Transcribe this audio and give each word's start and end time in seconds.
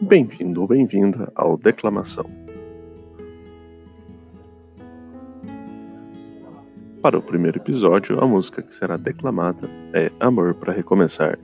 Bem-vindo 0.00 0.60
ou 0.60 0.68
bem-vinda 0.68 1.32
ao 1.34 1.56
Declamação. 1.56 2.24
Para 7.02 7.18
o 7.18 7.22
primeiro 7.22 7.58
episódio, 7.58 8.22
a 8.22 8.26
música 8.26 8.62
que 8.62 8.72
será 8.72 8.96
declamada 8.96 9.68
é 9.92 10.12
Amor 10.20 10.54
para 10.54 10.72
Recomeçar, 10.72 11.36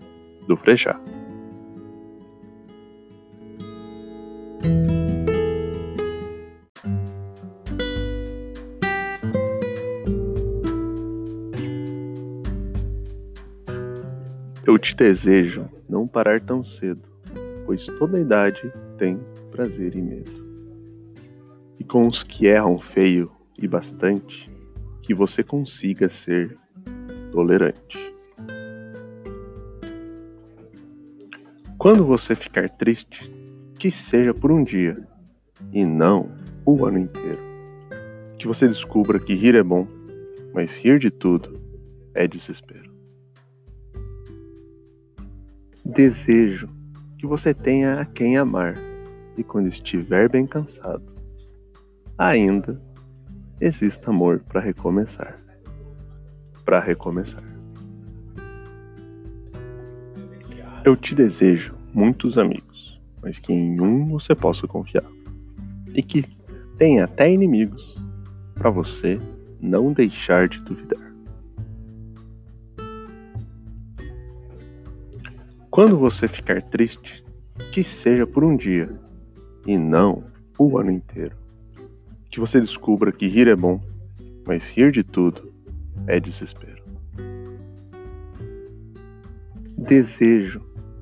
do 0.46 0.56
Frejá. 0.56 1.00
Eu 14.64 14.78
te 14.78 14.94
desejo 14.94 15.68
não 15.88 16.06
parar 16.06 16.38
tão 16.38 16.62
cedo, 16.62 17.13
pois 17.66 17.86
toda 17.98 18.20
idade 18.20 18.72
tem 18.98 19.18
prazer 19.50 19.94
e 19.94 20.02
medo. 20.02 20.32
E 21.78 21.84
com 21.84 22.06
os 22.06 22.22
que 22.22 22.46
erram 22.46 22.78
feio 22.78 23.30
e 23.58 23.66
bastante, 23.66 24.50
que 25.02 25.14
você 25.14 25.42
consiga 25.42 26.08
ser 26.08 26.56
tolerante. 27.30 28.14
Quando 31.78 32.04
você 32.04 32.34
ficar 32.34 32.70
triste, 32.70 33.30
que 33.78 33.90
seja 33.90 34.32
por 34.32 34.50
um 34.50 34.62
dia 34.62 34.96
e 35.72 35.84
não 35.84 36.30
o 36.64 36.86
ano 36.86 36.98
inteiro. 36.98 37.42
Que 38.38 38.46
você 38.46 38.66
descubra 38.66 39.18
que 39.18 39.34
rir 39.34 39.54
é 39.54 39.62
bom, 39.62 39.86
mas 40.54 40.76
rir 40.76 40.98
de 40.98 41.10
tudo 41.10 41.60
é 42.14 42.26
desespero. 42.26 42.90
Desejo 45.84 46.70
que 47.24 47.28
você 47.28 47.54
tenha 47.54 48.00
a 48.00 48.04
quem 48.04 48.36
amar 48.36 48.74
e 49.34 49.42
quando 49.42 49.66
estiver 49.66 50.28
bem 50.28 50.46
cansado, 50.46 51.02
ainda 52.18 52.78
exista 53.58 54.10
amor 54.10 54.40
para 54.40 54.60
recomeçar. 54.60 55.40
Para 56.66 56.80
recomeçar. 56.80 57.42
Eu 60.84 60.94
te 60.94 61.14
desejo 61.14 61.74
muitos 61.94 62.36
amigos, 62.36 63.00
mas 63.22 63.38
que 63.38 63.54
em 63.54 63.80
um 63.80 64.06
você 64.06 64.34
possa 64.34 64.66
confiar. 64.66 65.10
E 65.94 66.02
que 66.02 66.26
tenha 66.76 67.04
até 67.06 67.32
inimigos, 67.32 67.96
para 68.52 68.68
você 68.68 69.18
não 69.62 69.94
deixar 69.94 70.46
de 70.46 70.60
duvidar. 70.60 71.03
Quando 75.74 75.98
você 75.98 76.28
ficar 76.28 76.62
triste, 76.62 77.24
que 77.72 77.82
seja 77.82 78.24
por 78.24 78.44
um 78.44 78.56
dia 78.56 78.88
e 79.66 79.76
não 79.76 80.22
o 80.56 80.78
ano 80.78 80.92
inteiro. 80.92 81.36
Que 82.30 82.38
você 82.38 82.60
descubra 82.60 83.10
que 83.10 83.26
rir 83.26 83.48
é 83.48 83.56
bom, 83.56 83.80
mas 84.46 84.70
rir 84.70 84.92
de 84.92 85.02
tudo 85.02 85.52
é 86.06 86.20
desespero. 86.20 86.80
Desejo 89.76 90.60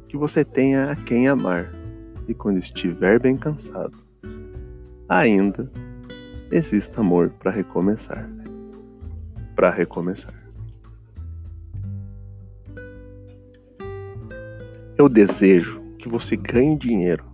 que 0.09 0.17
você 0.17 0.43
tenha 0.43 0.91
a 0.91 0.97
quem 0.97 1.28
amar 1.28 1.70
e 2.27 2.33
quando 2.33 2.56
estiver 2.56 3.20
bem 3.20 3.37
cansado, 3.37 3.98
ainda 5.06 5.70
exista 6.50 7.03
amor 7.03 7.28
para 7.39 7.50
recomeçar. 7.50 8.27
Para 9.55 9.70
recomeçar. 9.70 10.42
Eu 15.03 15.08
desejo 15.08 15.83
que 15.98 16.08
você 16.08 16.36
ganhe 16.36 16.78
dinheiro, 16.78 17.25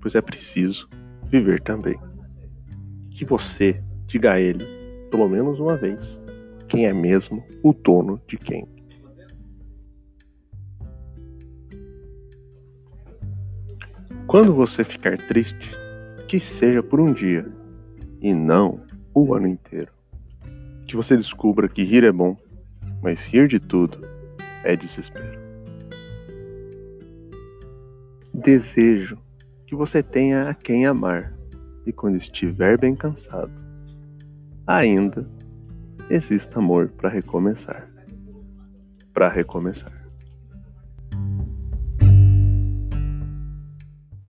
pois 0.00 0.14
é 0.14 0.20
preciso 0.22 0.88
viver 1.26 1.60
também. 1.60 1.94
Que 3.10 3.22
você 3.22 3.84
diga 4.06 4.32
a 4.32 4.40
ele, 4.40 4.64
pelo 5.10 5.28
menos 5.28 5.60
uma 5.60 5.76
vez, 5.76 6.18
quem 6.68 6.86
é 6.86 6.92
mesmo 6.94 7.44
o 7.62 7.74
dono 7.74 8.18
de 8.26 8.38
quem. 8.38 8.66
Quando 14.26 14.54
você 14.54 14.82
ficar 14.82 15.18
triste, 15.18 15.70
que 16.28 16.40
seja 16.40 16.82
por 16.82 16.98
um 16.98 17.12
dia 17.12 17.46
e 18.22 18.32
não 18.32 18.80
o 19.12 19.34
ano 19.34 19.48
inteiro. 19.48 19.92
Que 20.86 20.96
você 20.96 21.14
descubra 21.14 21.68
que 21.68 21.84
rir 21.84 22.04
é 22.04 22.10
bom, 22.10 22.34
mas 23.02 23.26
rir 23.26 23.48
de 23.48 23.60
tudo 23.60 24.00
é 24.64 24.74
desespero. 24.74 25.47
Desejo 28.38 29.18
que 29.66 29.74
você 29.74 30.00
tenha 30.00 30.48
a 30.48 30.54
quem 30.54 30.86
amar 30.86 31.34
e 31.84 31.92
quando 31.92 32.14
estiver 32.14 32.78
bem 32.78 32.94
cansado, 32.94 33.52
ainda 34.64 35.28
exista 36.08 36.60
amor 36.60 36.88
para 36.90 37.08
recomeçar. 37.08 37.90
Para 39.12 39.28
recomeçar. 39.28 39.97